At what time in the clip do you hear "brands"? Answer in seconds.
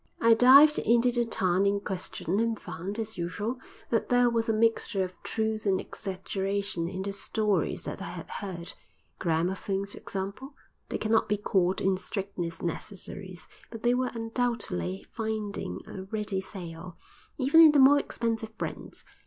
18.57-19.05